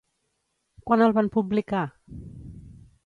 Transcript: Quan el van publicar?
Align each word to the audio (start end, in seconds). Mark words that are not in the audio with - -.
Quan 0.87 1.05
el 1.07 1.13
van 1.17 1.29
publicar? 1.37 1.85